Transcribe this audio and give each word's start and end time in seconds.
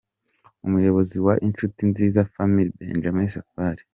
Umuyobozi 0.65 1.17
wa 1.25 1.33
Inshuti 1.47 1.79
Nziza 1.89 2.27
Family, 2.33 2.71
Benjamin 2.79 3.27
Safari. 3.35 3.83